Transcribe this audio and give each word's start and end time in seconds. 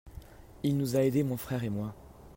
Il 0.63 0.77
nous 0.77 0.95
a 0.95 1.03
aidé 1.03 1.21
mon 1.21 1.37
frère 1.37 1.63
et 1.63 1.69
moi. 1.69 1.93